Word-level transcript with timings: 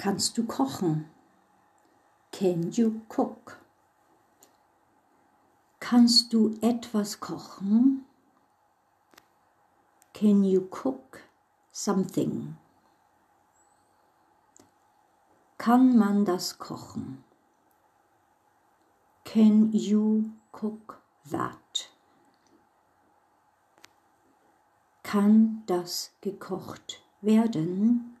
Kannst 0.00 0.38
du 0.38 0.46
kochen? 0.46 1.10
Can 2.32 2.70
you 2.72 3.02
cook? 3.10 3.58
Kannst 5.78 6.32
du 6.32 6.56
etwas 6.62 7.20
kochen? 7.20 8.06
Can 10.14 10.42
you 10.42 10.62
cook 10.70 11.20
something? 11.70 12.56
Kann 15.58 15.98
man 15.98 16.24
das 16.24 16.58
kochen? 16.58 17.22
Can 19.26 19.70
you 19.74 20.30
cook 20.50 21.02
that? 21.30 21.90
Kann 25.02 25.62
das 25.66 26.12
gekocht 26.22 27.02
werden? 27.20 28.16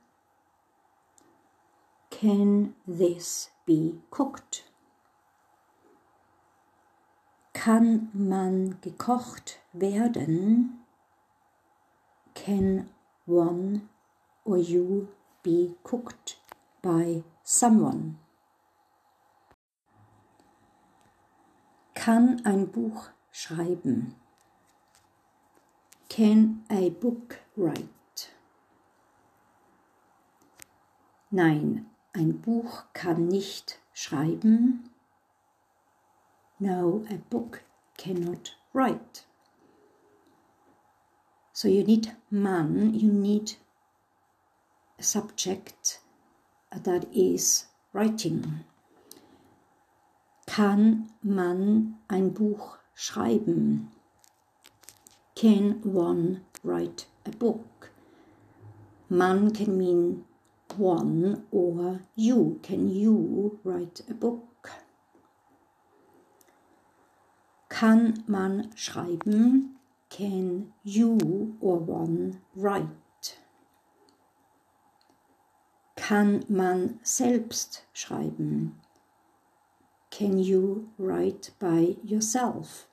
Can 2.20 2.74
this 2.86 3.48
be 3.64 3.94
cooked? 4.10 4.64
Kann 7.54 8.10
man 8.12 8.78
gekocht 8.82 9.58
werden? 9.72 10.84
Can 12.34 12.90
one 13.24 13.88
or 14.44 14.58
you 14.58 15.08
be 15.42 15.76
cooked 15.82 16.36
by 16.82 17.22
someone? 17.42 18.18
Kann 21.94 22.42
ein 22.44 22.66
Buch 22.66 23.08
schreiben? 23.32 24.14
Can 26.10 26.66
a 26.68 26.90
book 26.90 27.38
write? 27.56 28.28
Nein, 31.30 31.89
ein 32.12 32.40
Buch 32.40 32.84
kann 32.92 33.28
nicht 33.28 33.78
schreiben. 33.92 34.90
No, 36.58 37.04
a 37.10 37.16
book 37.30 37.62
cannot 37.96 38.56
write. 38.72 39.24
So 41.52 41.68
you 41.68 41.84
need 41.84 42.16
man, 42.30 42.94
you 42.94 43.12
need 43.12 43.56
a 44.98 45.02
subject 45.02 46.00
that 46.70 47.06
is 47.12 47.66
writing. 47.92 48.64
Kann 50.46 51.12
man 51.22 51.98
ein 52.08 52.32
Buch 52.34 52.78
schreiben? 52.94 53.90
Can 55.36 55.80
one 55.84 56.42
write 56.62 57.06
a 57.24 57.30
book? 57.30 57.90
Man 59.08 59.52
can 59.52 59.78
mean 59.78 60.24
one 60.78 61.44
or 61.50 62.00
you. 62.16 62.60
Can 62.62 62.88
you 62.90 63.58
write 63.64 64.02
a 64.08 64.14
book? 64.14 64.70
Kann 67.68 68.24
man 68.26 68.70
schreiben? 68.74 69.76
Can 70.10 70.72
you 70.82 71.56
or 71.60 71.78
one 71.78 72.40
write? 72.54 73.36
Kann 75.96 76.44
man 76.48 76.98
selbst 77.02 77.84
schreiben? 77.92 78.80
Can 80.10 80.38
you 80.38 80.88
write 80.98 81.52
by 81.58 81.96
yourself? 82.02 82.86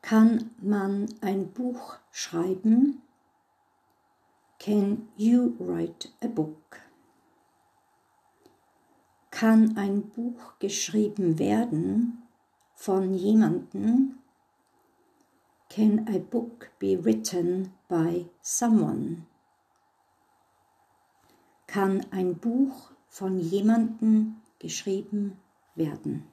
Kann 0.00 0.52
man 0.62 1.08
ein 1.20 1.52
Buch 1.52 1.98
schreiben? 2.10 3.02
Can 4.66 5.06
you 5.16 5.54
write 5.60 6.08
a 6.20 6.26
book? 6.26 6.80
Kann 9.30 9.78
ein 9.78 10.10
Buch 10.10 10.58
geschrieben 10.58 11.38
werden 11.38 12.26
von 12.74 13.14
jemandem? 13.14 14.18
Can 15.68 16.08
a 16.08 16.18
book 16.18 16.72
be 16.80 16.96
written 16.96 17.74
by 17.86 18.26
someone? 18.42 19.26
Kann 21.68 22.04
ein 22.10 22.34
Buch 22.34 22.90
von 23.08 23.38
jemandem 23.38 24.42
geschrieben 24.58 25.38
werden? 25.76 26.26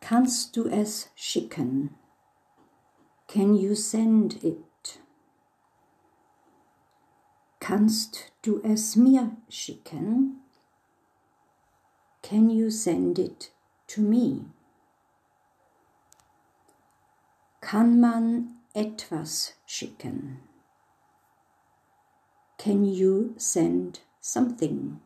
Kannst 0.00 0.54
du 0.54 0.66
es 0.66 1.10
schicken? 1.14 1.94
Can 3.26 3.56
you 3.56 3.74
send 3.74 4.44
it? 4.44 4.65
Kannst 7.68 8.32
du 8.42 8.60
es 8.62 8.94
mir 8.94 9.36
schicken? 9.48 10.40
Can 12.22 12.48
you 12.48 12.70
send 12.70 13.18
it 13.18 13.50
to 13.88 14.00
me? 14.02 14.44
Kann 17.60 17.98
man 17.98 18.60
etwas 18.72 19.54
schicken? 19.66 20.42
Can 22.56 22.84
you 22.84 23.34
send 23.36 24.00
something? 24.20 25.00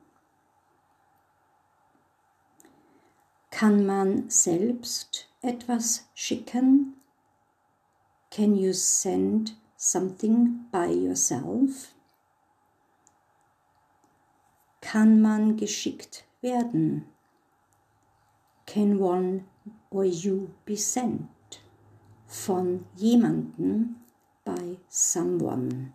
Kann 3.50 3.86
man 3.86 4.28
selbst 4.28 5.30
etwas 5.40 6.10
schicken? 6.14 7.00
Can 8.30 8.54
you 8.54 8.74
send 8.74 9.56
something 9.78 10.66
by 10.70 10.88
yourself? 10.88 11.94
Kann 14.92 15.22
man 15.22 15.56
geschickt 15.56 16.24
werden? 16.40 17.04
Can 18.66 18.98
one 19.00 19.44
or 19.88 20.04
you 20.04 20.48
be 20.64 20.76
sent 20.76 21.62
von 22.26 22.84
jemanden 22.96 24.02
by 24.44 24.78
someone? 24.88 25.92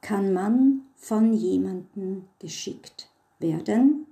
Kann 0.00 0.32
man 0.32 0.88
von 0.96 1.34
jemanden 1.34 2.28
geschickt 2.40 3.12
werden? 3.38 4.08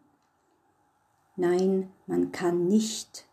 Nein, 1.35 1.91
man 2.07 2.31
kann 2.31 2.69
nicht 2.69 3.27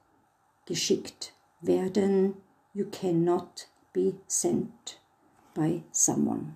geschickt 0.66 1.36
werden 1.62 2.34
you 2.74 2.88
cannot 2.90 3.70
be 3.94 4.16
sent 4.26 5.00
by 5.54 5.84
someone. 5.92 6.56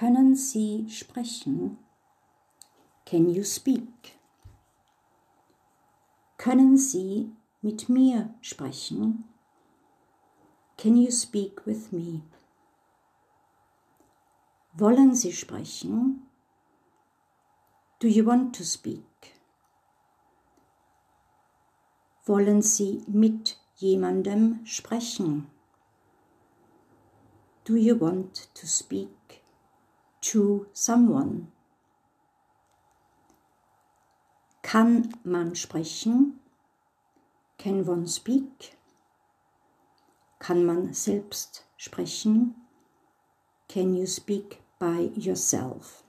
Können 0.00 0.34
Sie 0.34 0.88
sprechen? 0.88 1.76
Can 3.04 3.28
you 3.28 3.44
speak? 3.44 4.18
Können 6.38 6.78
Sie 6.78 7.30
mit 7.60 7.90
mir 7.90 8.34
sprechen? 8.40 9.24
Can 10.78 10.96
you 10.96 11.10
speak 11.10 11.66
with 11.66 11.92
me? 11.92 12.22
Wollen 14.72 15.14
Sie 15.14 15.34
sprechen? 15.34 16.22
Do 17.98 18.08
you 18.08 18.24
want 18.24 18.56
to 18.56 18.64
speak? 18.64 19.34
Wollen 22.24 22.62
Sie 22.62 23.04
mit 23.06 23.58
jemandem 23.76 24.64
sprechen? 24.64 25.50
Do 27.64 27.76
you 27.76 28.00
want 28.00 28.48
to 28.54 28.66
speak 28.66 29.19
to 30.30 30.66
someone? 30.72 31.48
Kann 34.62 35.12
man 35.24 35.56
sprechen? 35.56 36.38
Can 37.58 37.84
one 37.84 38.06
speak? 38.06 38.76
Kann 40.38 40.64
man 40.64 40.94
selbst 40.94 41.64
sprechen? 41.76 42.54
Can 43.68 43.96
you 43.96 44.06
speak 44.06 44.62
by 44.78 45.10
yourself? 45.16 46.04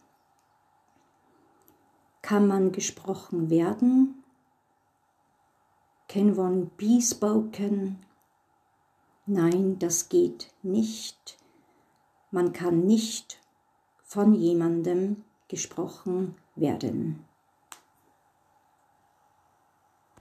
Kann 2.21 2.47
man 2.47 2.71
gesprochen 2.71 3.49
werden? 3.49 4.23
Can 6.07 6.37
one 6.37 6.69
be 6.77 7.01
spoken? 7.01 8.05
Nein, 9.25 9.79
das 9.79 10.09
geht 10.09 10.53
nicht. 10.61 11.39
Man 12.29 12.53
kann 12.53 12.85
nicht 12.85 13.40
von 14.11 14.33
jemandem 14.33 15.23
gesprochen 15.47 16.35
werden. 16.57 17.23